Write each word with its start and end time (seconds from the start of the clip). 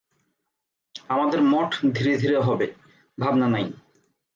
আমাদের 1.09 1.39
মঠ 1.43 1.69
ধীরে 1.93 2.13
ধীরে 2.17 2.37
হবে, 2.39 2.67
ভাবনা 3.17 3.47
নাই। 3.47 3.65